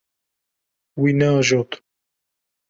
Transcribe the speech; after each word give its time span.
Wî 1.01 1.11
neajot. 1.19 1.71